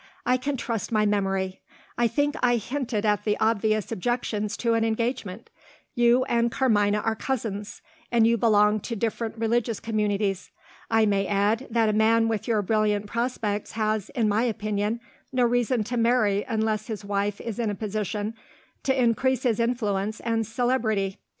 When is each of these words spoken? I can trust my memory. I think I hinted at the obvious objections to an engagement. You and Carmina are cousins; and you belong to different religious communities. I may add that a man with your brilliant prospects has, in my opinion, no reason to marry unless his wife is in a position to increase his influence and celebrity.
I 0.25 0.35
can 0.37 0.57
trust 0.57 0.91
my 0.91 1.05
memory. 1.05 1.61
I 1.95 2.07
think 2.07 2.35
I 2.41 2.55
hinted 2.55 3.05
at 3.05 3.23
the 3.23 3.37
obvious 3.39 3.91
objections 3.91 4.57
to 4.57 4.73
an 4.73 4.83
engagement. 4.83 5.51
You 5.93 6.23
and 6.23 6.51
Carmina 6.51 7.01
are 7.01 7.15
cousins; 7.15 7.83
and 8.11 8.25
you 8.25 8.35
belong 8.35 8.79
to 8.79 8.95
different 8.95 9.37
religious 9.37 9.79
communities. 9.79 10.49
I 10.89 11.05
may 11.05 11.27
add 11.27 11.67
that 11.69 11.87
a 11.89 11.93
man 11.93 12.27
with 12.29 12.47
your 12.47 12.63
brilliant 12.63 13.05
prospects 13.05 13.73
has, 13.73 14.09
in 14.15 14.27
my 14.27 14.41
opinion, 14.41 15.01
no 15.31 15.43
reason 15.45 15.83
to 15.83 15.97
marry 15.97 16.45
unless 16.49 16.87
his 16.87 17.05
wife 17.05 17.39
is 17.39 17.59
in 17.59 17.69
a 17.69 17.75
position 17.75 18.33
to 18.81 18.99
increase 18.99 19.43
his 19.43 19.59
influence 19.59 20.19
and 20.21 20.47
celebrity. 20.47 21.19